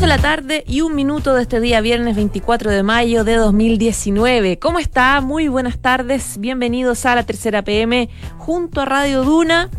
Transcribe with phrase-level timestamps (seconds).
[0.00, 4.60] De la tarde y un minuto de este día, viernes 24 de mayo de 2019.
[4.60, 5.20] ¿Cómo está?
[5.20, 6.38] Muy buenas tardes.
[6.38, 8.08] Bienvenidos a la tercera PM
[8.38, 9.70] junto a Radio Duna.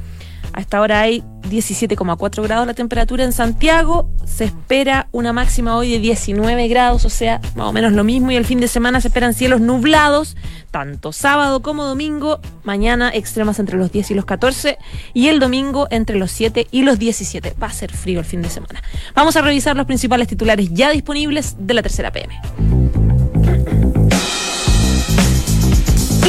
[0.59, 4.09] A esta hora hay 17,4 grados la temperatura en Santiago.
[4.25, 8.29] Se espera una máxima hoy de 19 grados, o sea, más o menos lo mismo.
[8.31, 10.35] Y el fin de semana se esperan cielos nublados,
[10.69, 12.41] tanto sábado como domingo.
[12.63, 14.77] Mañana extremas entre los 10 y los 14.
[15.13, 17.55] Y el domingo entre los 7 y los 17.
[17.63, 18.83] Va a ser frío el fin de semana.
[19.15, 22.37] Vamos a revisar los principales titulares ya disponibles de la tercera PM.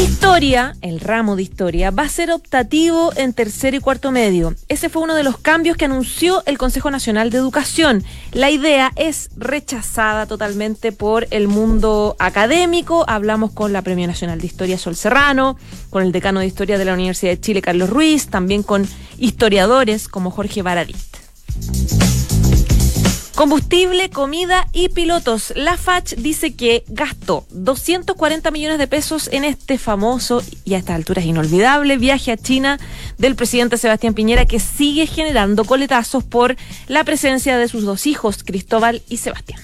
[0.03, 4.55] Historia, el ramo de historia, va a ser optativo en tercero y cuarto medio.
[4.69, 8.03] Ese fue uno de los cambios que anunció el Consejo Nacional de Educación.
[8.33, 13.05] La idea es rechazada totalmente por el mundo académico.
[13.09, 15.59] Hablamos con la Premio Nacional de Historia Sol Serrano,
[15.91, 18.89] con el decano de Historia de la Universidad de Chile, Carlos Ruiz, también con
[19.19, 20.97] historiadores como Jorge Baradit.
[23.41, 25.55] Combustible, comida y pilotos.
[25.57, 30.97] La FACH dice que gastó 240 millones de pesos en este famoso y a estas
[30.97, 32.79] alturas inolvidable viaje a China
[33.17, 36.55] del presidente Sebastián Piñera que sigue generando coletazos por
[36.87, 39.63] la presencia de sus dos hijos, Cristóbal y Sebastián.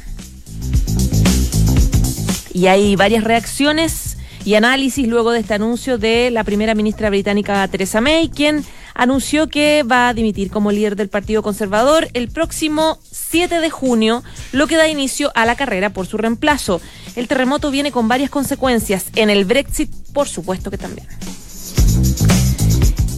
[2.55, 7.69] Y hay varias reacciones y análisis luego de este anuncio de la primera ministra británica
[7.69, 8.65] Theresa May, quien
[8.97, 14.25] anunció que va a dimitir como líder del Partido Conservador el próximo 7 de junio,
[14.53, 16.81] lo que da inicio a la carrera por su reemplazo.
[17.15, 19.07] El terremoto viene con varias consecuencias.
[19.15, 21.07] En el Brexit, por supuesto que también.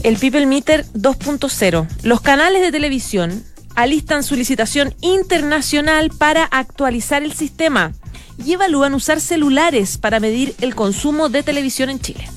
[0.03, 1.89] El People Meter 2.0.
[2.03, 7.93] Los canales de televisión alistan su licitación internacional para actualizar el sistema
[8.45, 12.29] y evalúan usar celulares para medir el consumo de televisión en Chile.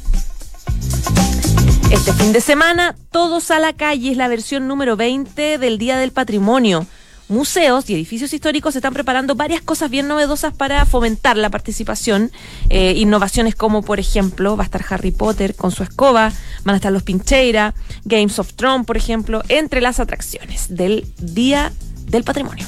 [1.92, 5.98] Este fin de semana, Todos a la calle es la versión número 20 del Día
[5.98, 6.88] del Patrimonio
[7.32, 12.32] museos y edificios históricos están preparando varias cosas bien novedosas para fomentar la participación.
[12.70, 16.32] Eh, innovaciones como, por ejemplo, va a estar Harry Potter con su escoba,
[16.64, 21.72] van a estar los Pincheira, Games of Thrones, por ejemplo, entre las atracciones del Día
[22.06, 22.66] del Patrimonio.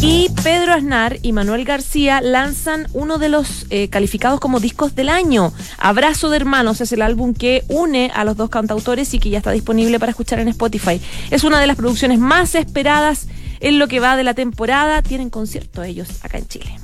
[0.00, 5.08] Y Pedro Aznar y Manuel García lanzan uno de los eh, calificados como discos del
[5.08, 5.52] año.
[5.76, 9.38] Abrazo de Hermanos es el álbum que une a los dos cantautores y que ya
[9.38, 11.00] está disponible para escuchar en Spotify.
[11.30, 13.26] Es una de las producciones más esperadas
[13.58, 15.02] en lo que va de la temporada.
[15.02, 16.78] Tienen concierto ellos acá en Chile.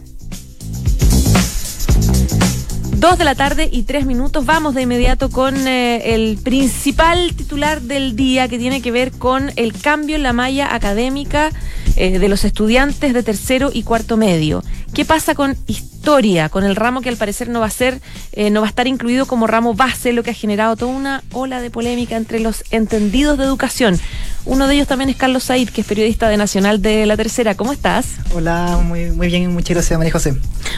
[2.96, 4.46] Dos de la tarde y tres minutos.
[4.46, 9.52] Vamos de inmediato con eh, el principal titular del día que tiene que ver con
[9.56, 11.50] el cambio en la malla académica
[11.96, 14.62] eh, de los estudiantes de tercero y cuarto medio.
[14.92, 18.00] ¿Qué pasa con historia, con el ramo que al parecer no va a ser,
[18.32, 21.22] eh, no va a estar incluido como ramo base, lo que ha generado toda una
[21.32, 23.98] ola de polémica entre los entendidos de educación?
[24.44, 27.54] Uno de ellos también es Carlos Said, que es periodista de Nacional de La Tercera.
[27.54, 28.06] ¿Cómo estás?
[28.34, 30.36] Hola, muy, muy bien, muchas gracias, María José.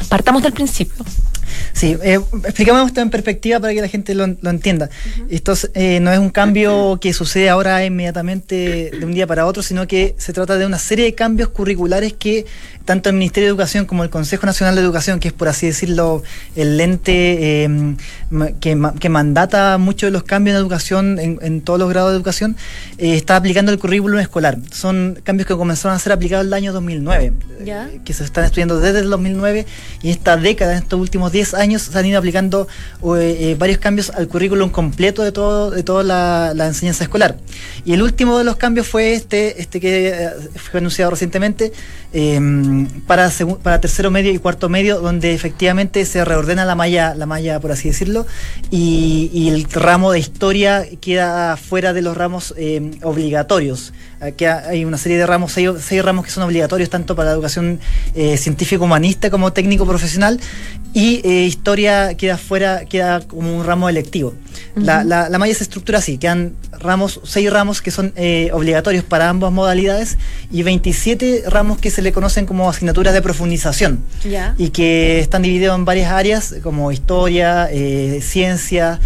[0.09, 1.05] Partamos del principio.
[1.73, 4.89] Sí, eh, explicamos esto en perspectiva para que la gente lo, entienda.
[5.31, 9.63] Esto eh, no es un cambio que sucede ahora inmediatamente de un día para otro,
[9.63, 12.47] sino que se trata de una serie de cambios curriculares que
[12.87, 15.67] tanto el Ministerio de Educación como el Consejo Nacional de Educación, que es por así
[15.67, 16.23] decirlo
[16.55, 17.97] el lente eh,
[18.61, 22.57] que, que, mandata muchos de los cambios en educación, en, todos los grados de educación,
[22.99, 24.59] eh, está aplicando el currículum escolar.
[24.71, 28.45] Son cambios que comenzaron a ser aplicados en el año 2009, eh, que se están
[28.45, 29.67] estudiando desde el 2009
[30.03, 32.67] y esta década, en estos últimos 10 años, se han ido aplicando
[33.59, 37.37] varios cambios al currículum completo de, todo, de toda la, enseñanza escolar.
[37.85, 41.73] Y el último de los cambios fue este, este que fue anunciado recientemente
[43.07, 43.31] para,
[43.63, 47.73] para tercero medio y cuarto medio, donde efectivamente se reordena la malla, la malla por
[47.73, 48.27] así decirlo,
[48.71, 53.93] y, el ramo de historia queda fuera de los ramos eh, obligatorios.
[54.21, 57.79] Aquí hay una serie de ramos, seis, ramos que son obligatorios tanto para la educación
[58.15, 60.41] eh, científico-humanista como técnico-profesional,
[60.95, 64.33] y eh, historia queda fuera, queda como un ramo electivo.
[64.77, 68.13] la, la, la, malla se estructura así, quedan ramos, seis ramos que son
[68.53, 70.19] obligatorios para ambas modalidades
[70.53, 74.01] y 27 ramos que se le conocen como asignaturas de profundización
[74.57, 79.01] y que están divididos en varias áreas como historia, eh, ciencia,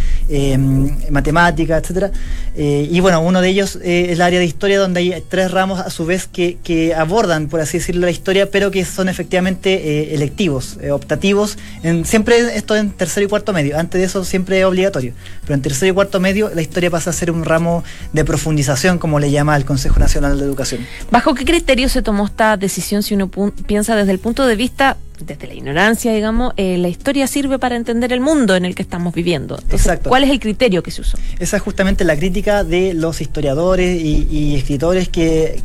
[1.11, 2.11] matemática, etcétera.
[2.57, 5.89] y bueno, uno de ellos es el área de historia, donde hay tres ramos a
[5.89, 10.79] su vez que, que abordan, por así decirlo, la historia, pero que son efectivamente electivos,
[10.93, 11.57] optativos.
[11.83, 13.79] En, siempre esto en tercero y cuarto medio.
[13.79, 15.15] Antes de eso siempre es obligatorio.
[15.43, 18.99] Pero en tercero y cuarto medio la historia pasa a ser un ramo de profundización,
[18.99, 20.87] como le llama el Consejo Nacional de Educación.
[21.11, 23.31] ¿Bajo qué criterio se tomó esta decisión si uno
[23.67, 24.97] piensa desde el punto de vista
[25.27, 28.83] desde la ignorancia, digamos, eh, la historia sirve para entender el mundo en el que
[28.83, 29.59] estamos viviendo.
[29.71, 30.09] Exacto.
[30.09, 31.19] ¿Cuál es el criterio que se usó?
[31.39, 35.61] Esa es justamente la crítica de los historiadores y, escritores que,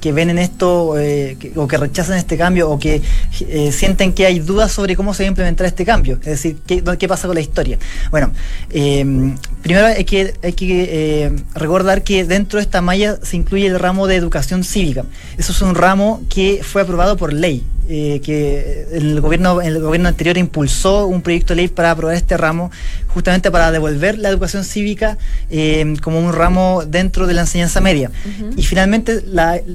[0.00, 3.02] que, ven en esto eh, o que rechazan este cambio o que
[3.40, 6.18] eh, sienten que hay dudas sobre cómo se va a implementar este cambio.
[6.20, 7.78] Es decir, qué, qué pasa con la historia.
[8.10, 8.32] Bueno,
[8.68, 14.06] primero hay que, hay que recordar que dentro de esta malla se incluye el ramo
[14.06, 15.04] de educación cívica.
[15.38, 17.64] Eso es un ramo que fue aprobado por ley.
[17.92, 22.36] Eh, que el gobierno, el gobierno anterior impulsó un proyecto de ley para aprobar este
[22.36, 22.70] ramo,
[23.08, 25.18] justamente para devolver la educación cívica
[25.50, 28.10] eh, como un ramo dentro de la enseñanza media.
[28.56, 29.22] Y finalmente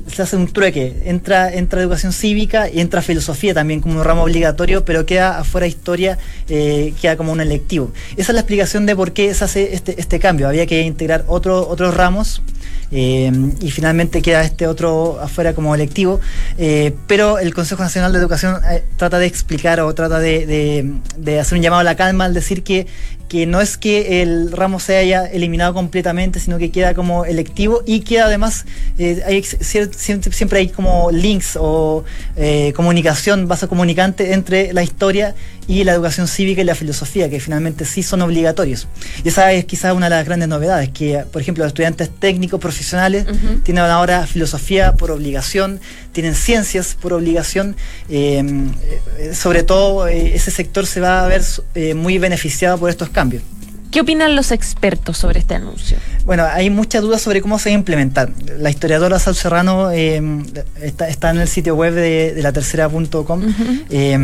[0.07, 4.23] se hace un trueque, entra, entra educación cívica y entra filosofía también como un ramo
[4.23, 6.17] obligatorio, pero queda afuera historia,
[6.49, 7.91] eh, queda como un electivo.
[8.17, 10.47] Esa es la explicación de por qué se hace este, este cambio.
[10.47, 12.41] Había que integrar otro, otros ramos
[12.91, 16.19] eh, y finalmente queda este otro afuera como electivo,
[16.57, 18.61] eh, pero el Consejo Nacional de Educación
[19.05, 22.63] trata de explicar o trata de, de, hacer un llamado a la calma al decir
[22.63, 22.87] que
[23.27, 27.81] que no es que el ramo se haya eliminado completamente, sino que queda como electivo
[27.85, 28.65] y queda además,
[28.97, 32.03] eh, hay, siempre, hay como links o
[32.35, 35.33] eh, comunicación, base comunicante entre la historia
[35.67, 38.87] y la educación cívica y la filosofía, que finalmente sí son obligatorios.
[39.23, 42.59] Y esa es quizás una de las grandes novedades, que por ejemplo los estudiantes técnicos
[42.59, 43.25] profesionales
[43.63, 45.79] tienen ahora filosofía por obligación,
[46.15, 47.75] tienen ciencias por obligación,
[48.07, 48.41] eh,
[49.33, 51.43] sobre todo ese sector se va a ver
[51.93, 53.43] muy beneficiado por estos cambios.
[53.95, 55.95] ¿Qué opinan los expertos sobre este anuncio?
[56.25, 58.29] Bueno, hay muchas dudas sobre cómo se va a implementar.
[58.59, 60.21] La historiadora Sal Serrano eh,
[60.81, 63.43] está, en el sitio web de, la tercera.com.
[63.89, 64.17] Eh,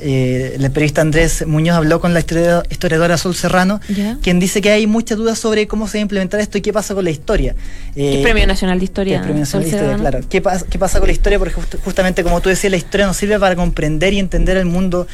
[0.00, 3.82] eh, el periodista Andrés Muñoz habló con la historiadora Sol Serrano,
[4.22, 6.72] quien dice que hay muchas dudas sobre cómo se va a implementar esto y qué
[6.72, 7.54] pasa con la historia.
[7.94, 9.16] el Premio Nacional de Historia.
[9.18, 10.20] El Premio Nacional de Historia, claro.
[10.26, 11.38] ¿Qué, pasa con la historia?
[11.38, 11.54] Porque
[11.84, 15.06] justamente como tú decías, la historia nos sirve para comprender y entender el mundo,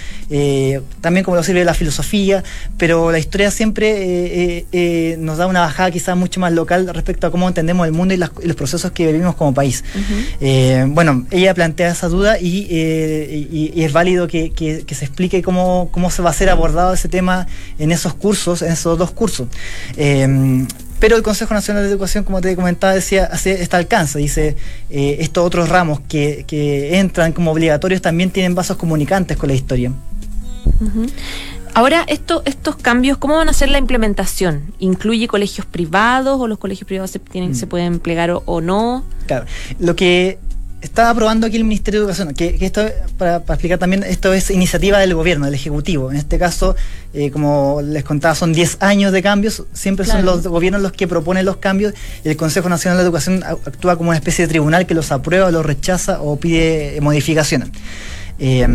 [1.01, 2.45] también como lo sirve la filosofía,
[2.77, 7.27] pero la historia siempre eh, eh, nos da una bajada quizás mucho más local respecto
[7.27, 9.85] a cómo entendemos el mundo y, los procesos que vivimos como país.
[10.41, 14.53] Eh, bueno, ella plantea esa duda y, es válido que,
[14.91, 17.47] se explique cómo, cómo se va a ser abordado ese tema
[17.79, 19.49] en esos cursos, en esos dos cursos.
[19.97, 24.19] Pero el Consejo Nacional de Educación, como te comentaba, decía, hace este alcance.
[24.19, 24.57] Dice,
[24.91, 26.45] estos otros ramos que,
[26.99, 29.93] entran como obligatorios también tienen vasos comunicantes con la historia.
[31.79, 34.75] Ahora, esto, estos cambios, ¿cómo van a ser la implementación?
[34.81, 37.69] ¿Incluye colegios privados o los colegios privados se, tienen, se mm.
[37.69, 39.05] pueden plegar o, no?
[39.29, 39.47] Claro,
[39.79, 40.41] lo que
[40.81, 42.85] está aprobando aquí el Ministerio de Educación, que, esto,
[43.17, 46.11] para, explicar también, esto es iniciativa del gobierno, del Ejecutivo.
[46.11, 46.75] En este caso,
[47.15, 51.07] eh, como les contaba, son 10 años de cambios, siempre son los gobiernos los que
[51.07, 54.85] proponen los cambios y el Consejo Nacional de Educación actúa como una especie de tribunal
[54.85, 57.69] que los aprueba, los rechaza o pide modificaciones.
[58.41, 58.67] Eh,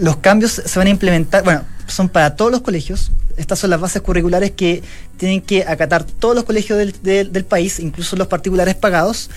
[0.00, 3.10] los cambios se van a implementar, bueno, son para todos los colegios.
[3.36, 4.82] Estas son las bases curriculares que
[5.20, 9.28] tienen que acatar todos los colegios del, del, país, incluso los particulares pagados,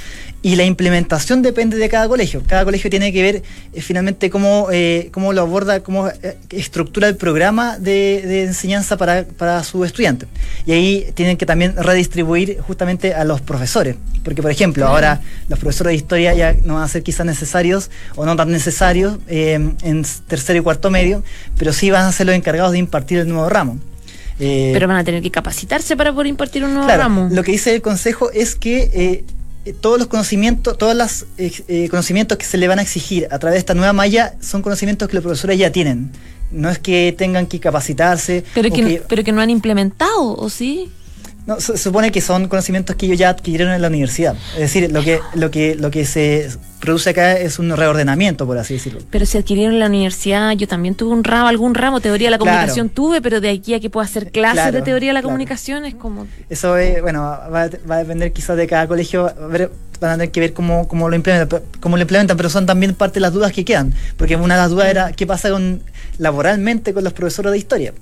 [0.41, 2.41] y la implementación depende de cada colegio.
[2.47, 3.43] Cada colegio tiene que ver
[3.73, 9.25] eh, finalmente cómo, eh, cómo lo aborda, cómo eh, estructura el programa de, enseñanza para,
[9.25, 10.29] para sus estudiantes.
[10.65, 13.97] Y ahí tienen que también redistribuir justamente a los profesores.
[14.23, 17.91] Porque, por ejemplo, ahora los profesores de historia ya no van a ser quizás necesarios
[18.15, 21.25] o no tan necesarios en tercero y cuarto medio,
[21.57, 23.79] pero sí van a ser los encargados de impartir el nuevo ramo.
[24.37, 27.29] Pero van a tener que capacitarse para poder impartir un nuevo ramo.
[27.31, 29.23] Lo que dice el Consejo es que
[29.65, 33.27] eh, todos los conocimientos, todos los eh, eh, conocimientos que se le van a exigir
[33.31, 36.11] a través de esta nueva malla son conocimientos que los profesores ya tienen.
[36.51, 38.43] No es que tengan que capacitarse.
[38.53, 40.91] Pero que, pero que no han implementado, ¿o sí?
[41.45, 44.35] No, se, supone que son conocimientos que ellos ya adquirieron en la universidad.
[44.53, 48.57] Es decir, lo que, lo que, lo que se produce acá es un reordenamiento, por
[48.57, 49.01] así decirlo.
[49.09, 52.31] Pero si adquirieron en la universidad, yo también tuve un ramo, algún ramo, teoría de
[52.31, 55.21] la comunicación tuve, pero de aquí a que pueda hacer clases de teoría de la
[55.21, 56.27] comunicación es como...
[56.49, 59.33] Eso es, bueno, va, a depender quizás de cada colegio,
[59.99, 62.95] van a tener que ver cómo, cómo, lo implementan, cómo lo implementan, pero son también
[62.95, 65.81] parte de las dudas que quedan, porque una de las dudas era qué pasa con
[66.17, 67.93] laboralmente con los profesores de historia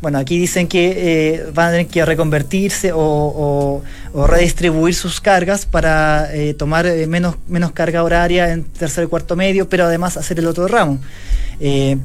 [0.00, 3.82] Bueno, aquí dicen que eh, van a tener que reconvertirse o,
[4.14, 9.36] redistribuir sus cargas para eh, tomar eh, menos, menos carga horaria en tercer y cuarto
[9.36, 10.98] medio, pero además hacer el otro ramo.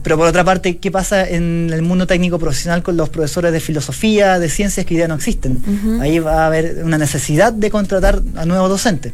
[0.04, 3.62] pero por otra parte, ¿qué pasa en el mundo técnico profesional con los profesores de
[3.62, 5.64] filosofía, de ciencias que ya no existen?
[6.02, 9.14] Ahí va a haber una necesidad de contratar a nuevos docentes.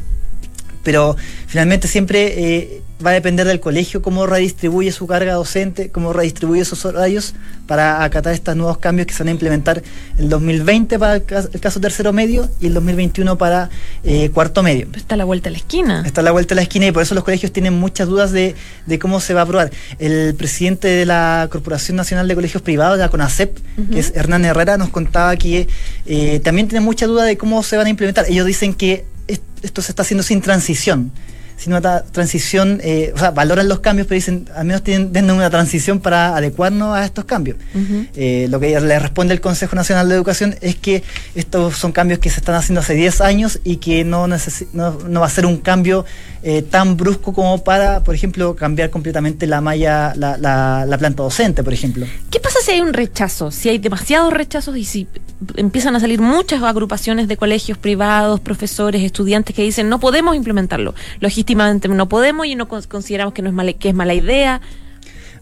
[0.82, 6.62] Pero finalmente siempre va a depender del colegio cómo redistribuye su carga docente, cómo redistribuye
[6.62, 7.34] esos horarios
[7.66, 9.82] para acatar estos nuevos cambios que se van a implementar
[10.18, 13.70] el 2020 para el caso, tercero medio y el 2021 para
[14.04, 14.88] eh, cuarto medio.
[14.94, 16.02] Está a la vuelta de la esquina.
[16.04, 18.32] Está a la vuelta de la esquina y por eso los colegios tienen muchas dudas
[18.32, 18.54] de,
[19.00, 19.70] cómo se va a aprobar.
[19.98, 23.58] El presidente de la Corporación Nacional de Colegios Privados, la CONACEP,
[23.90, 25.68] que es Hernán Herrera, nos contaba que
[26.06, 28.26] eh, también tiene mucha duda de cómo se van a implementar.
[28.28, 29.04] Ellos dicen que
[29.62, 31.12] esto se está haciendo sin transición
[31.62, 35.48] sino una transición, eh, o sea, valoran los cambios, pero dicen, al menos tienen, una
[35.48, 37.56] transición para adecuarnos a estos cambios.
[38.16, 41.04] Eh, lo que le responde el Consejo Nacional de Educación es que
[41.36, 45.26] estos son cambios que se están haciendo hace 10 años y que no, no, va
[45.26, 46.04] a ser un cambio
[46.42, 51.62] eh, tan brusco como para, por ejemplo, cambiar completamente la malla, la, la, planta docente,
[51.62, 52.06] por ejemplo.
[52.28, 53.52] ¿Qué pasa si hay un rechazo?
[53.52, 55.06] Si hay demasiados rechazos y si
[55.56, 60.94] empiezan a salir muchas agrupaciones de colegios privados, profesores, estudiantes que dicen no podemos implementarlo.
[61.54, 64.60] Logísticamente no podemos y no consideramos que no es mala, que es mala idea.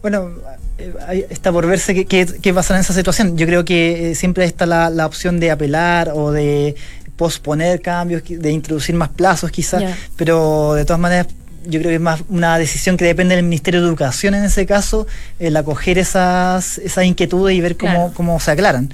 [0.02, 0.30] Bueno,
[0.78, 3.36] eh, está por verse qué, qué, pasa en esa situación.
[3.36, 6.74] Yo creo que eh, siempre está la, opción de apelar o de
[7.16, 9.82] posponer cambios, de introducir más plazos quizás,
[10.16, 11.26] pero de todas maneras
[11.66, 14.64] yo creo que es más una decisión que depende del Ministerio de Educación en ese
[14.64, 15.06] caso,
[15.38, 18.90] el acoger esas, esas inquietudes y ver cómo, cómo se aclaran.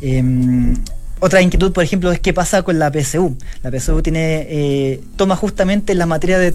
[0.00, 0.74] Em,
[1.20, 3.36] otra inquietud, por ejemplo, es qué pasa con la PSU.
[3.62, 6.52] La PSU tiene, eh, toma justamente la materia de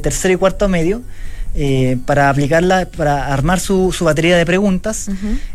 [0.00, 1.02] tercero y cuarto medio
[1.56, 5.08] eh, para aplicarla, para armar su, su batería de preguntas,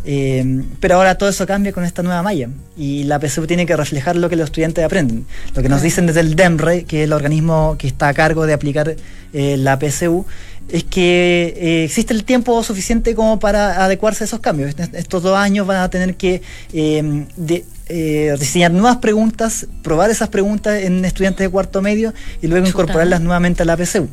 [0.05, 3.75] eh, pero ahora todo eso cambia con esta nueva malla y la PSU tiene que
[3.75, 5.25] reflejar lo que los estudiantes aprenden.
[5.53, 8.45] Lo que nos dicen desde el DEMRE, que es el organismo que está a cargo
[8.45, 8.95] de aplicar
[9.33, 10.25] la PSU,
[10.69, 14.74] es que existe el tiempo suficiente como para adecuarse a esos cambios.
[14.93, 20.84] Estos dos años van a tener que de, eh, diseñar nuevas preguntas, probar esas preguntas
[20.84, 24.08] en estudiantes de cuarto medio y luego incorporarlas nuevamente a la PSU.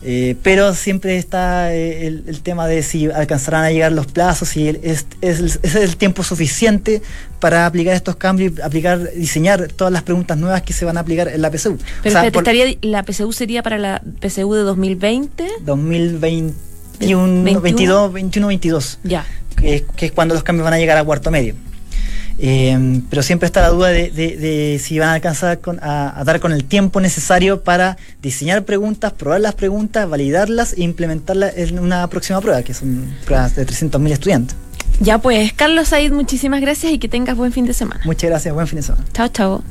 [0.00, 4.68] Eh, pero siempre está eh, el, tema de si alcanzarán a llegar los plazos, si
[4.68, 7.02] es, es, el tiempo suficiente
[7.40, 11.28] para aplicar estos cambios, aplicar, diseñar todas las preguntas nuevas que se van a aplicar
[11.28, 11.78] en la PSU.
[12.02, 15.48] Pero estaría, la PSU sería para la PSU de 2020?
[15.62, 18.98] 2021, 22, 21, 22.
[19.02, 19.26] Ya.
[19.56, 21.56] que es cuando los cambios van a llegar a cuarto medio.
[22.40, 26.64] Eh, pero siempre está la duda de, si van a alcanzar a, dar con el
[26.64, 32.62] tiempo necesario para diseñar preguntas, probar las preguntas, validarlas e implementarlas en una próxima prueba,
[32.62, 34.56] que son pruebas de 300.000 estudiantes.
[35.00, 38.00] Ya pues, Carlos Said, muchísimas gracias y que tengas buen fin de semana.
[38.04, 39.04] Muchas gracias, buen fin de semana.
[39.12, 39.64] Chao, chao.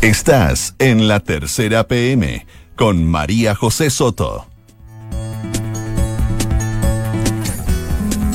[0.00, 4.53] Estás en la tercera PM con María José Soto.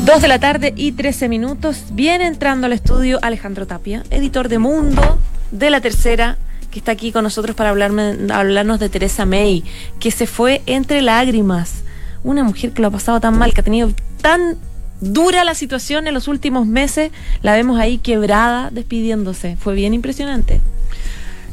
[0.10, 1.84] Dos de la tarde y 13 minutos.
[1.92, 5.20] Viene entrando al estudio Alejandro Tapia, editor de Mundo,
[5.52, 6.40] de la tercera,
[6.72, 9.64] que está aquí con nosotros para hablarme, hablarnos de Teresa May,
[10.00, 11.84] que se fue entre lágrimas.
[12.24, 14.58] Una mujer que lo ha pasado tan mal, que ha tenido tan
[15.00, 17.12] dura la situación en los últimos meses.
[17.44, 19.58] La vemos ahí quebrada, despidiéndose.
[19.58, 20.60] Fue bien impresionante.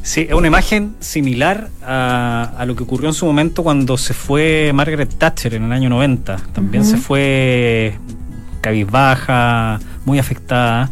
[0.03, 4.71] Sí, es una imagen similar a, lo que ocurrió en su momento cuando se fue
[4.73, 6.39] Margaret Thatcher en el año 90.
[6.55, 7.99] También se fue
[8.67, 10.91] cabizbaja, muy afectada.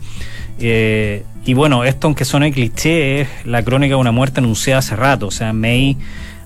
[0.59, 4.97] Eh, y bueno, esto aunque suene cliché, es la crónica de una muerte anunciada hace
[4.97, 5.27] rato.
[5.27, 5.97] O sea, May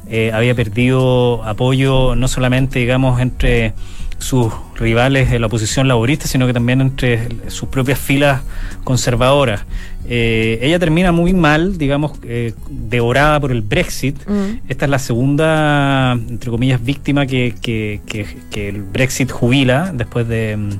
[0.09, 3.75] eh, había perdido apoyo no solamente, digamos, entre
[4.19, 8.43] sus rivales de la oposición laborista, sino que también entre sus propias filas
[8.85, 9.65] conservadoras.
[10.11, 14.17] Eh, ella termina muy mal, digamos, eh, devorada por el Brexit.
[14.27, 14.61] Mm.
[14.69, 18.01] Esta es la segunda, entre comillas, víctima que, que,
[18.51, 20.71] que, el Brexit jubila después de mm,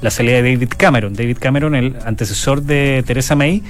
[0.00, 1.14] la salida de David Cameron.
[1.14, 3.62] David Cameron, el antecesor de Theresa May,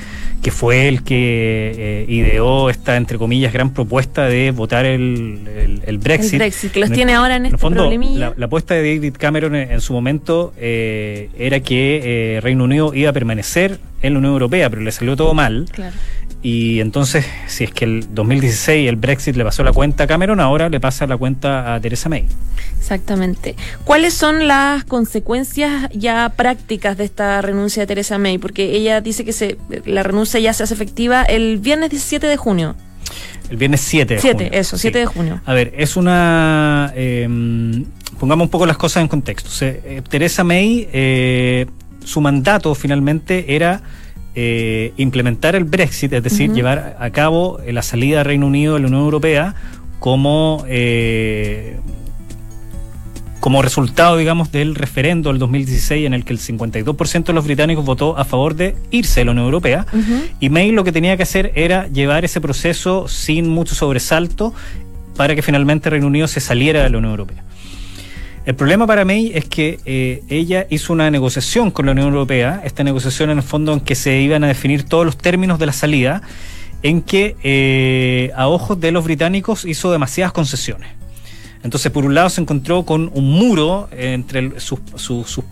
[0.42, 5.98] que fue el que eh, ideó esta, entre comillas, gran propuesta de votar el, el,
[5.98, 6.34] Brexit.
[6.34, 9.80] El Brexit, que los tiene ahora en, este fondo, la, apuesta de David Cameron en,
[9.80, 14.92] su momento era que Reino Unido iba a permanecer en la Unión Europea, pero le
[14.92, 15.66] salió todo mal.
[16.42, 20.40] Y entonces, si es que el 2016 el Brexit le pasó la cuenta a Cameron,
[20.40, 22.24] ahora le pasa la cuenta a Theresa May.
[22.78, 23.56] Exactamente.
[23.84, 28.38] ¿Cuáles son las consecuencias ya prácticas de esta renuncia de Theresa May?
[28.38, 32.36] Porque ella dice que se, la renuncia ya se hace efectiva el viernes 17 de
[32.38, 32.74] junio.
[33.50, 35.40] El viernes 7 de 7, eso, 7 de junio.
[35.44, 36.92] A ver, es una...
[36.94, 37.84] Em,
[38.18, 39.50] pongamos un poco las cosas en contexto.
[39.60, 40.88] Eh, Theresa May...
[40.90, 41.66] Eh,
[42.04, 43.82] su mandato finalmente era
[44.34, 48.80] eh, implementar el Brexit, es decir, llevar a cabo la salida del Reino Unido de
[48.80, 49.54] la Unión Europea
[49.98, 51.78] como eh,
[53.40, 57.84] como resultado, digamos, del referendo del 2016 en el que el 52% de los británicos
[57.84, 59.86] votó a favor de irse de la Unión Europea.
[60.38, 64.54] Y May lo que tenía que hacer era llevar ese proceso sin mucho sobresalto
[65.16, 67.42] para que finalmente Reino Unido se saliera de la Unión Europea.
[68.50, 72.60] El problema para May es que eh, ella hizo una negociación con la Unión Europea,
[72.64, 75.66] esta negociación en el fondo en que se iban a definir todos los términos de
[75.66, 76.20] la salida,
[76.82, 80.88] en que eh, a ojos de los británicos hizo demasiadas concesiones.
[81.62, 84.80] Entonces, por un lado, se encontró con un muro entre sus,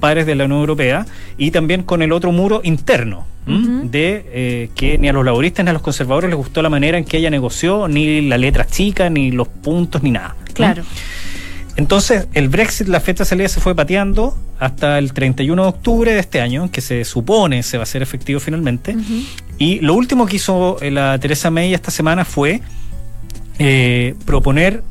[0.00, 4.98] pares de la Unión Europea y también con el otro muro interno, de eh, que
[4.98, 7.30] ni a los laboristas ni a los conservadores les gustó la manera en que ella
[7.30, 10.34] negoció, ni la letra chica, ni los puntos, ni nada.
[10.52, 10.82] Claro.
[11.78, 16.12] Entonces, el Brexit, la fecha de salida se fue pateando hasta el 31 de octubre
[16.12, 18.96] de este año, que se supone se va a hacer efectivo finalmente.
[19.58, 22.62] Y lo último que hizo eh, la Teresa May esta semana fue
[23.60, 24.82] eh, proponer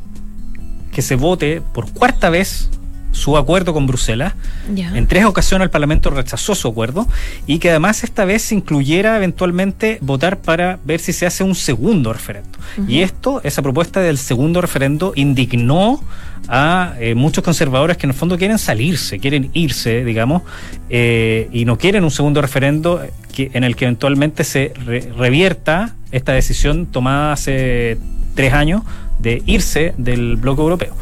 [0.94, 2.70] que se vote por cuarta vez
[3.12, 4.34] su acuerdo con Bruselas.
[4.76, 7.08] En tres ocasiones el Parlamento rechazó su acuerdo
[7.46, 11.56] y que además esta vez se incluyera eventualmente votar para ver si se hace un
[11.56, 12.58] segundo referendo.
[12.88, 16.02] Y esto, esa propuesta del segundo referendo, indignó
[16.48, 20.44] a eh, muchos conservadores que en el fondo quieren salirse, quieren irse, digamos,
[20.90, 23.02] eh, y no quieren un segundo referendo
[23.34, 24.74] que, en el que eventualmente se
[25.18, 27.98] revierta esta decisión tomada hace
[28.36, 28.84] tres años
[29.20, 30.96] de irse del bloque europeo.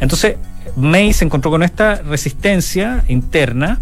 [0.00, 0.36] Entonces,
[0.76, 3.80] May se encontró con esta resistencia interna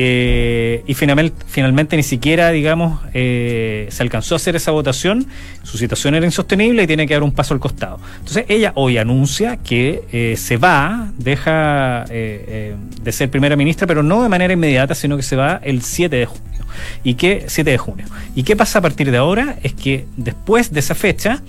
[0.00, 5.26] eh, y finalmente, finalmente ni siquiera, digamos, eh, se alcanzó a hacer esa votación.
[5.64, 7.98] Su situación era insostenible y tiene que dar un paso al costado.
[8.20, 14.22] Entonces ella hoy anuncia que eh, se va, deja de ser primera ministra, pero no
[14.22, 16.64] de manera inmediata, sino que se va el 7 de junio.
[17.02, 17.46] ¿Y qué?
[17.48, 18.06] 7 de junio.
[18.36, 19.58] ¿Y qué pasa a partir de ahora?
[19.64, 21.42] Es que después de esa fecha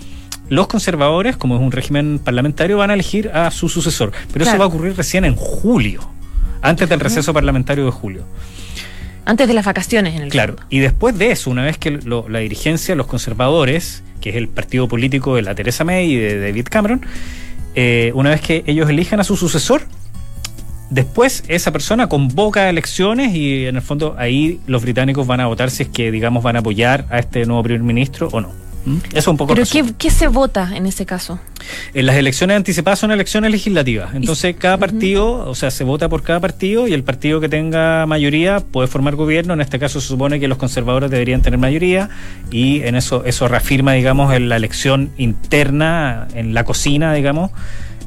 [0.50, 4.12] los conservadores, como es un régimen parlamentario, van a elegir a su sucesor.
[4.32, 6.10] Pero eso va a ocurrir recién en julio,
[6.60, 8.24] antes del receso parlamentario de julio.
[9.24, 12.38] Antes de las vacaciones, en el Claro, y después de eso, una vez que la
[12.40, 16.66] dirigencia, los conservadores, que es el partido político de la Teresa May y de David
[16.68, 17.06] Cameron,
[17.76, 19.82] eh, una vez que ellos elijan a su sucesor,
[20.90, 25.70] después esa persona convoca elecciones y en el fondo ahí los británicos van a votar
[25.70, 28.69] si es que, digamos, van a apoyar a este nuevo primer ministro o no.
[28.84, 28.96] ¿Mm?
[29.10, 29.54] Eso es un poco.
[29.54, 29.66] ¿Pero
[29.98, 31.38] qué, se vota en ese caso?
[31.94, 34.14] En las elecciones anticipadas son elecciones legislativas.
[34.14, 38.06] Entonces, cada partido, o sea, se vota por cada partido y el partido que tenga
[38.06, 39.54] mayoría puede formar gobierno.
[39.54, 42.08] En este caso, se supone que los conservadores deberían tener mayoría
[42.50, 47.50] y en eso, eso reafirma, digamos, en la elección interna, en la cocina, digamos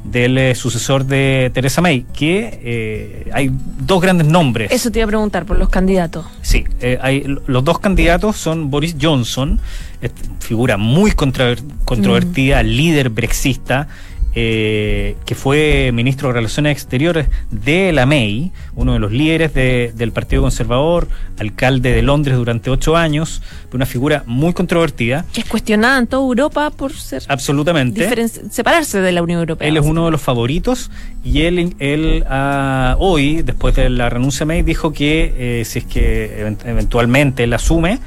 [0.04, 4.70] del eh, sucesor de Teresa May, que eh, hay dos grandes nombres.
[4.70, 6.26] Eso te iba a preguntar por los candidatos.
[6.42, 9.58] Sí, eh, hay, los dos candidatos son Boris Johnson,
[10.40, 12.66] figura muy controvertida, mm.
[12.66, 13.88] líder brexista,
[14.34, 20.12] eh, que fue ministro de Relaciones Exteriores de la MEI, uno de los líderes del
[20.12, 23.42] Partido Conservador, alcalde de Londres durante ocho años,
[23.72, 25.24] una figura muy controvertida.
[25.32, 27.22] Que es cuestionada en toda Europa por ser.
[27.28, 28.28] Absolutamente.
[28.50, 29.66] Separarse de la Unión Europea.
[29.66, 30.90] Él es uno de los favoritos
[31.24, 35.84] y él, él ah, hoy, después de la renuncia May, dijo que eh, si es
[35.84, 38.00] que eventualmente él asume,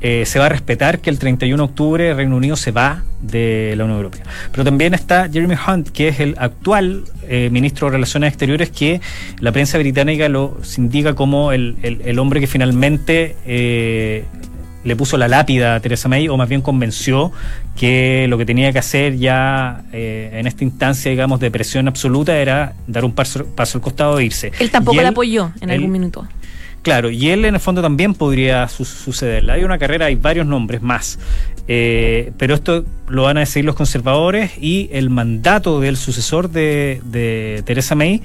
[0.00, 3.02] eh, se va a respetar que el 31 de octubre el Reino Unido se va
[3.20, 4.24] de la Unión Europea.
[4.52, 9.00] Pero también está Jeremy Hunt, que es el actual eh, ministro de Relaciones Exteriores, que
[9.40, 14.24] la prensa británica lo indica como el, hombre que finalmente eh,
[14.84, 17.32] le puso la lápida a Theresa May, o más bien convenció
[17.76, 22.74] que lo que tenía que hacer ya en esta instancia, digamos, de presión absoluta era
[22.86, 24.52] dar un paso, paso al costado e irse.
[24.60, 26.26] Él tampoco le apoyó en algún minuto.
[26.82, 29.50] Claro, y él en el fondo también podría suceder.
[29.50, 31.18] Hay una carrera, hay varios nombres más,
[31.66, 37.02] eh, pero esto lo van a decidir los conservadores y el mandato del sucesor de,
[37.04, 38.22] de Theresa May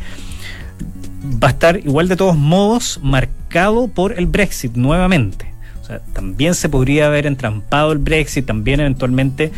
[1.44, 5.52] va a estar igual de todos modos marcado por el Brexit nuevamente.
[5.82, 9.52] O sea, también se podría haber entrampado el Brexit, también eventualmente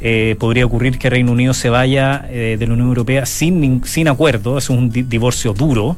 [0.00, 4.08] eh, podría ocurrir que Reino Unido se vaya eh, de la Unión Europea sin, sin
[4.08, 5.96] acuerdo, es un divorcio duro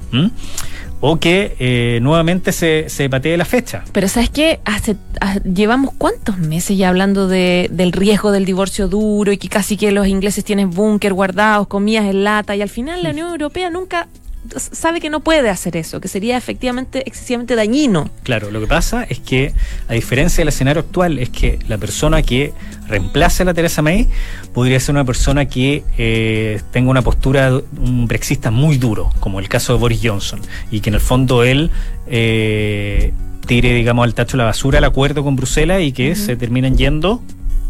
[1.01, 3.85] o que eh, nuevamente se, se patee la fecha.
[3.93, 4.61] Pero ¿sabes qué?
[4.65, 4.97] Hace,
[5.45, 9.93] llevamos cuántos meses ya hablando de, del riesgo del divorcio duro y que casi que
[9.93, 14.09] los ingleses tienen búnker guardados, comidas en lata y al final la Unión Europea nunca
[14.57, 18.11] sabe que no puede hacer eso, que sería efectivamente excesivamente dañino.
[18.23, 19.53] Claro, lo que pasa es que,
[19.89, 22.53] a diferencia del escenario actual, es que la persona que
[22.89, 24.09] reemplace a la Teresa May
[24.53, 29.49] podría ser una persona que eh, tenga una postura, un brexista muy duro, como el
[29.49, 31.71] caso de Boris Johnson, y que en el fondo él
[32.07, 33.13] eh,
[33.47, 37.23] tire, digamos, al tacho la basura el acuerdo con Bruselas y que se terminen yendo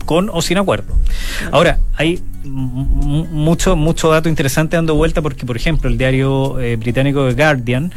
[0.05, 0.95] con o sin acuerdo.
[1.53, 7.29] Ahora, hay mucho, mucho dato interesante dando vuelta porque, por ejemplo, el diario eh, británico
[7.29, 7.93] The Guardian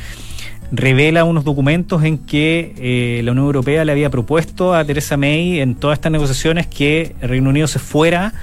[0.72, 5.60] revela unos documentos en que eh, la Unión Europea le había propuesto a Theresa May
[5.60, 8.34] en todas estas negociaciones que el Reino Unido se fuera,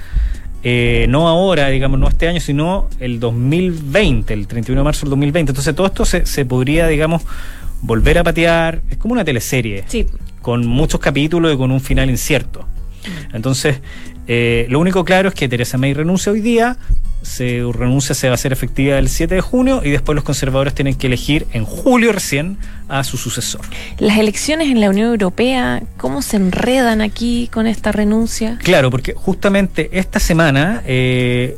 [0.63, 5.09] eh, no ahora, digamos, no este año, sino el 2020, el 31 de marzo del
[5.11, 5.51] 2020.
[5.51, 7.23] Entonces todo esto se, se podría, digamos,
[7.81, 8.81] volver a patear.
[8.89, 9.83] Es como una teleserie.
[9.87, 10.05] Sí.
[10.41, 12.65] Con muchos capítulos y con un final incierto.
[13.33, 13.81] Entonces,
[14.27, 16.77] eh, lo único claro es que Teresa May renuncia hoy día,
[17.21, 20.73] se renuncia se va a hacer efectiva el 7 de junio y después los conservadores
[20.73, 22.57] tienen que elegir en julio recién
[22.89, 23.61] a su sucesor.
[23.99, 28.57] Las elecciones en la Unión Europea, ¿cómo se enredan aquí con esta renuncia?
[28.63, 31.57] Claro, porque justamente esta semana eh,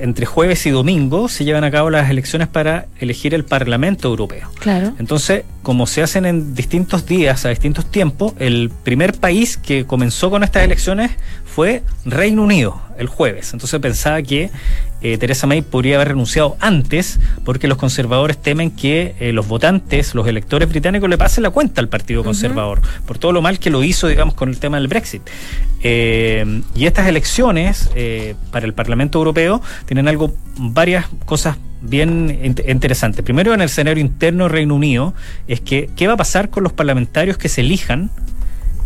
[0.00, 4.50] entre jueves y domingo se llevan a cabo las elecciones para elegir el Parlamento Europeo.
[4.60, 4.92] Claro.
[4.98, 10.30] Entonces, como se hacen en distintos días, a distintos tiempos, el primer país que comenzó
[10.30, 11.10] con estas elecciones
[11.44, 13.52] fue Reino Unido el jueves.
[13.52, 14.48] Entonces pensaba que
[15.02, 20.14] eh, Teresa May podría haber renunciado antes porque los conservadores temen que eh, los votantes,
[20.14, 23.70] los electores británicos le pasen la cuenta al Partido Conservador por todo lo mal que
[23.70, 25.22] lo hizo, digamos, con el tema del Brexit.
[25.82, 27.90] Eh, y estas elecciones
[28.52, 33.24] para el Parlamento Europeo tienen algo, varias cosas bien interesantes.
[33.24, 35.14] Primero, en el escenario interno Reino Unido,
[35.48, 38.10] es que qué va a pasar con los parlamentarios que se elijan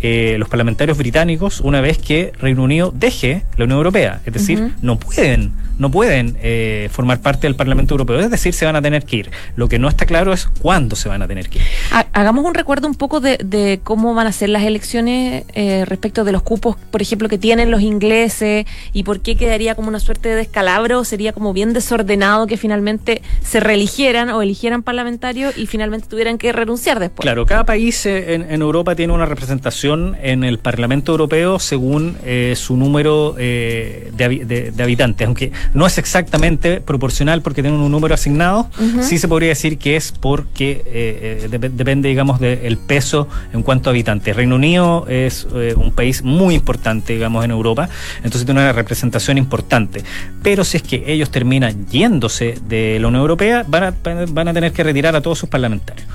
[0.03, 4.21] eh, los parlamentarios británicos una vez que Reino Unido deje la Unión Europea.
[4.25, 8.67] Es decir, no pueden no pueden eh, formar parte del Parlamento Europeo, es decir, se
[8.67, 9.31] van a tener que ir.
[9.57, 11.65] Lo que no está claro es cuándo se van a tener que ir.
[12.13, 16.33] Hagamos un recuerdo un poco de, cómo van a ser las elecciones eh, respecto de
[16.33, 20.29] los cupos, por ejemplo, que tienen los ingleses y por qué quedaría como una suerte
[20.29, 26.09] de descalabro, sería como bien desordenado que finalmente se reeligieran o eligieran parlamentarios y finalmente
[26.09, 27.23] tuvieran que renunciar después.
[27.23, 32.17] Claro, cada país eh, en, Europa tiene una representación en el Parlamento Europeo según
[32.55, 38.69] su número de habitantes, aunque no es exactamente proporcional porque tienen un número asignado.
[39.01, 43.91] Sí se podría decir que es porque eh, eh, depende, digamos, del peso en cuanto
[43.91, 44.35] a habitantes.
[44.35, 49.39] Reino Unido es eh, un país muy importante, digamos, en Europa, entonces tiene una representación
[49.39, 50.03] importante.
[50.43, 53.95] Pero si es que ellos terminan yéndose de la Unión Europea, van a,
[54.29, 56.07] van a tener que retirar a todos sus parlamentarios.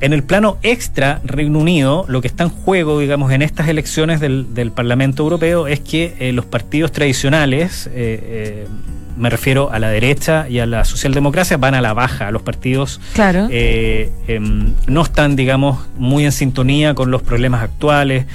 [0.00, 4.20] En el plano extra, Reino Unido, lo que está en juego, digamos, en estas elecciones
[4.20, 8.68] del, Parlamento Europeo es que eh, los partidos tradicionales, eh, eh,
[9.16, 12.32] me refiero a la derecha y a la socialdemocracia, van a la baja.
[12.32, 13.46] Los partidos claro.
[13.50, 18.26] Em, no están, digamos, muy en sintonía con los problemas actuales.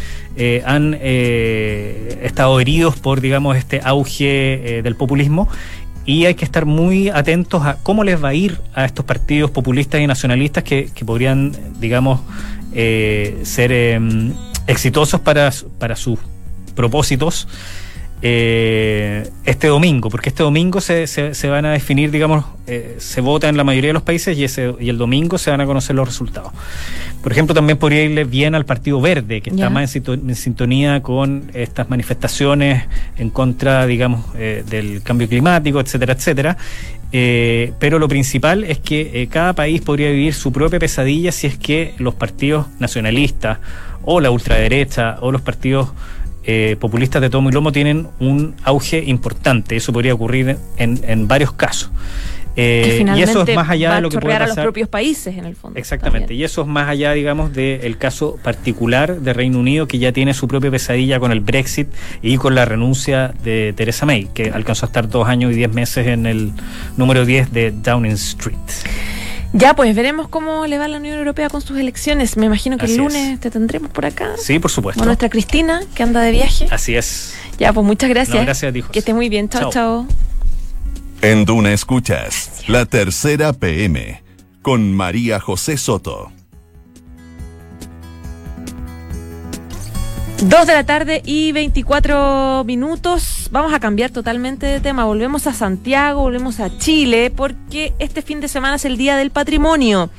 [0.66, 5.50] han estado heridos por, digamos, este auge del populismo
[6.10, 9.52] y hay que estar muy atentos a cómo les va a ir a estos partidos
[9.52, 12.22] populistas y nacionalistas que, podrían, digamos,
[12.74, 14.34] eh, ser em,
[14.66, 16.18] exitosos para, para sus
[16.74, 17.48] propósitos
[18.22, 23.48] eh, este domingo, porque este domingo se, se, van a definir, digamos, eh, se vota
[23.48, 25.96] en la mayoría de los países y, ese, y el domingo se van a conocer
[25.96, 26.52] los resultados.
[27.24, 31.50] Por ejemplo, también podría irle bien al Partido Verde, que está más en, sintonía con
[31.54, 32.84] estas manifestaciones
[33.18, 36.58] en contra, digamos, eh, del cambio climático, etcétera, etcétera.
[37.12, 41.96] Pero lo principal es que cada país podría vivir su propia pesadilla si es que
[41.98, 43.60] los partidos nacionalistas
[44.04, 45.90] o la ultraderecha o los partidos
[46.44, 49.76] eh, populistas de tomo y lomo tienen un auge importante.
[49.76, 51.92] Eso podría ocurrir en, en varios casos.
[52.62, 54.52] Eh, y eso es más allá de lo que puede pasar.
[54.52, 55.80] a los propios países, en el fondo.
[55.80, 56.34] Exactamente.
[56.34, 60.34] Y eso es más allá, digamos, del caso particular de Reino Unido, que ya tiene
[60.34, 61.88] su propia pesadilla con el Brexit
[62.22, 65.74] y con la renuncia de Theresa May, que alcanzó a estar dos años y diez
[65.74, 66.52] meses en el
[66.98, 68.58] número 10 de Downing Street.
[69.54, 72.38] Ya, pues veremos cómo le va a la Unión Europea con sus elecciones.
[72.38, 74.36] Me imagino que el lunes te tendremos por acá.
[74.38, 75.00] Sí, por supuesto.
[75.00, 76.68] Con nuestra Cristina, que anda de viaje.
[76.70, 77.34] Así es.
[77.58, 78.44] Ya, pues muchas gracias.
[78.44, 78.92] gracias, hijos.
[78.92, 79.50] Que esté muy bien.
[79.50, 80.08] Chao, chao.
[81.22, 84.22] En Duna Escuchas, la tercera PM,
[84.62, 86.32] con María José Soto.
[90.42, 93.50] Dos de la tarde y 24 minutos.
[93.52, 95.04] Vamos a cambiar totalmente de tema.
[95.04, 99.32] Volvemos a Santiago, volvemos a Chile, porque este fin de semana es el Día del
[99.32, 100.10] Patrimonio.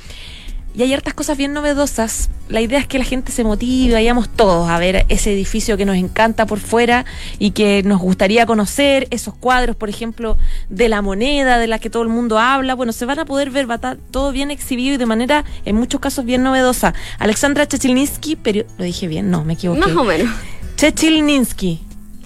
[0.74, 2.30] Y hay hartas cosas bien novedosas.
[2.48, 5.84] La idea es que la gente se motive, vayamos todos a ver ese edificio que
[5.84, 7.04] nos encanta por fuera
[7.38, 10.36] y que nos gustaría conocer, esos cuadros, por ejemplo,
[10.68, 12.74] de la moneda de la que todo el mundo habla.
[12.74, 15.44] Bueno, se van a poder ver, va a estar todo bien exhibido y de manera,
[15.64, 16.94] en muchos casos, bien novedosa.
[17.18, 18.38] Alexandra Chechilninsky,
[18.78, 19.80] lo dije bien, no, me equivoqué.
[19.80, 20.28] Más o menos.
[20.76, 21.80] Chechilninsky.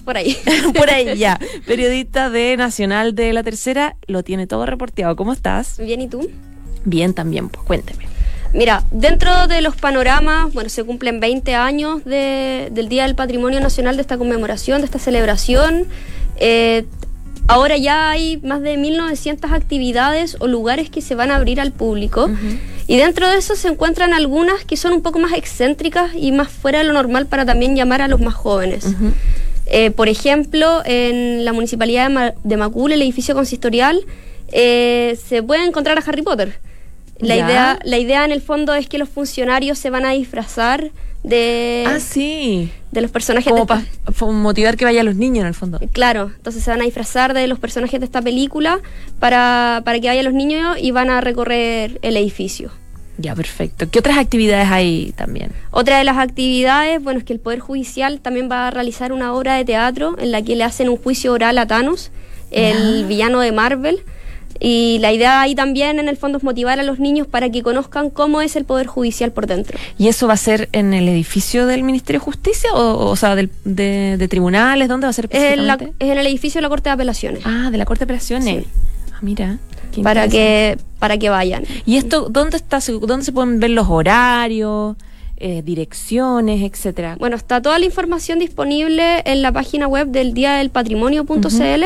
[0.05, 0.37] Por ahí.
[0.77, 1.39] por ahí, ya.
[1.65, 5.15] Periodista de Nacional de la Tercera, lo tiene todo reporteado.
[5.15, 5.77] ¿Cómo estás?
[5.79, 6.29] Bien, ¿y tú?
[6.85, 8.14] Bien, también, pues cuénteme.
[8.55, 13.97] Mira, dentro de los panoramas, bueno, se cumplen 20 años del Día del Patrimonio Nacional
[13.97, 15.87] de esta conmemoración, de esta celebración.
[16.37, 16.85] Eh,
[17.49, 21.73] ahora ya hay más de 1.900 actividades o lugares que se van a abrir al
[21.73, 22.29] público.
[22.87, 26.47] Y dentro de eso se encuentran algunas que son un poco más excéntricas y más
[26.47, 28.87] fuera de lo normal para también llamar a los más jóvenes.
[29.65, 33.99] Eh, por ejemplo, en la municipalidad de, Macul, el edificio consistorial,
[34.53, 36.57] eh, se puede encontrar a Harry Potter.
[37.19, 40.91] La idea, la idea en el fondo es que los funcionarios se van a disfrazar
[41.23, 42.69] de, ah, sí.
[42.91, 43.51] de los personajes.
[43.51, 43.83] Como para
[44.21, 45.79] motivar que vayan los niños en el fondo.
[45.91, 48.79] Claro, entonces se van a disfrazar de los personajes de esta película
[49.19, 52.71] para, para que vayan los niños y van a recorrer el edificio.
[53.17, 53.89] Ya, perfecto.
[53.89, 55.51] ¿Qué otras actividades hay también?
[55.71, 59.33] Otra de las actividades, bueno, es que el Poder Judicial también va a realizar una
[59.33, 62.11] obra de teatro en la que le hacen un juicio oral a Thanos,
[62.51, 64.03] el villano de Marvel
[64.59, 67.61] y la idea ahí también en el fondo es motivar a los niños para que
[67.61, 69.77] conozcan cómo es el Poder Judicial por dentro.
[69.97, 73.35] ¿Y eso va a ser en el edificio del Ministerio de Justicia o, o sea,
[73.35, 74.87] de, tribunales?
[74.87, 77.41] ¿Dónde va a ser es en, es en, el edificio de la Corte de Apelaciones.
[77.45, 78.65] Ah, de la Corte de Apelaciones.
[79.13, 79.57] Ah, mira.
[80.03, 81.63] Para que, para que vayan.
[81.85, 82.79] ¿Y esto dónde está?
[83.01, 84.95] ¿Dónde se pueden ver los horarios?
[85.37, 87.17] Eh, direcciones, etcétera.
[87.19, 91.83] Bueno, está toda la información disponible en la página web del Día del Patrimonio.cl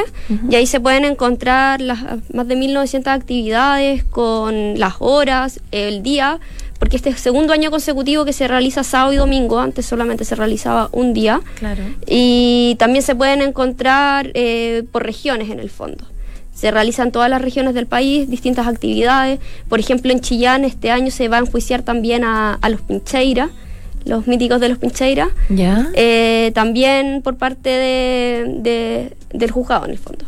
[0.52, 2.00] y ahí se pueden encontrar las
[2.32, 6.40] más de 1900 actividades con las horas, el día,
[6.78, 10.26] porque este es el segundo año consecutivo que se realiza sábado y domingo, antes solamente
[10.26, 11.42] se realizaba un día.
[11.56, 11.82] Claro.
[12.06, 16.06] Y también se pueden encontrar eh, por regiones en el fondo.
[16.60, 19.40] Se realizan todas las regiones del país distintas actividades.
[19.70, 23.50] Por ejemplo, en Chillán este año se va a enjuiciar también a, los Pincheira,
[24.04, 25.30] los míticos de los Pincheira.
[25.48, 25.88] ¿Ya?
[25.94, 30.26] Eh, también por parte de, del juzgado, en el fondo.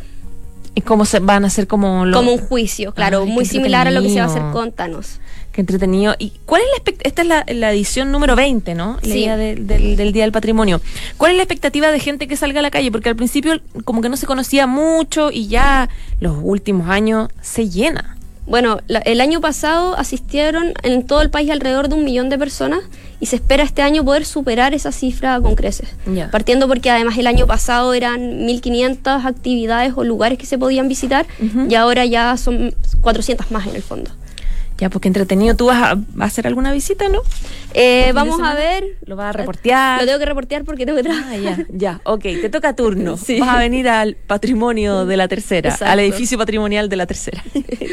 [0.74, 4.02] ¿Y cómo se van a hacer como Como un juicio, claro, muy similar a lo
[4.02, 5.20] que se va a hacer con Thanos.
[5.52, 6.16] Qué entretenido.
[6.18, 9.00] ¿Y cuál es la Esta es la, edición número 20, ¿no?
[9.04, 9.28] Sí.
[9.28, 10.82] del, Día del Patrimonio.
[11.18, 12.92] ¿Cuál es la expectativa de gente que salga a la calle?
[12.92, 17.70] Porque al principio como que no se conocía mucho y ya los últimos años se
[17.70, 18.18] llena.
[18.48, 22.80] Bueno, el año pasado asistieron en todo el país alrededor de un millón de personas
[23.20, 25.90] y se espera este año poder superar esa cifra con creces.
[26.32, 31.28] Partiendo porque además el año pasado eran 1.500 actividades o lugares que se podían visitar
[31.70, 34.12] y ahora ya son 400 más en el fondo.
[34.82, 35.56] Ya, porque entretenido.
[35.56, 37.22] ¿Tú vas a, hacer alguna visita, no?
[37.76, 38.98] Eh, vamos a ver.
[39.06, 40.00] ¿Lo vas a reportear?
[40.00, 41.34] Lo tengo que reportear porque tengo que trabajar.
[41.34, 42.02] Ah, ya, ya.
[42.04, 43.12] Ok, te toca turno.
[43.12, 47.44] Vas a venir al patrimonio de la tercera, al edificio patrimonial de la tercera.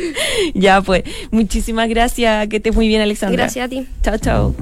[0.55, 1.05] ya, pues.
[1.31, 2.48] Muchísimas gracias.
[2.48, 3.44] Que estés muy bien, Alexandra.
[3.44, 3.87] Gracias a ti.
[4.03, 4.55] Chao, chao.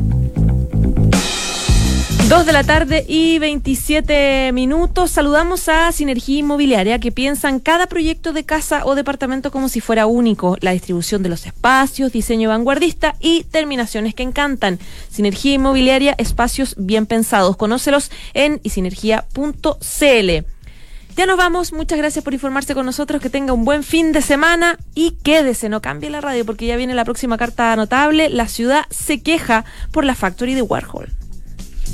[2.28, 5.12] Dos de la tarde y 27 minutos.
[5.12, 10.06] Saludamos a Sinergia Inmobiliaria que piensan cada proyecto de casa o departamento como si fuera
[10.06, 10.56] único.
[10.60, 14.80] La distribución de los espacios, diseño vanguardista y terminaciones que encantan.
[15.08, 17.56] Sinergia Inmobiliaria, espacios bien pensados.
[17.56, 20.30] Conócelos en isinergia.cl.
[21.16, 21.72] Ya nos vamos.
[21.72, 23.22] Muchas gracias por informarse con nosotros.
[23.22, 26.74] Que tenga un buen fin de semana y quédese, no cambie la radio porque ya
[26.74, 28.30] viene la próxima carta notable.
[28.30, 31.12] La ciudad se queja por la Factory de Warhol.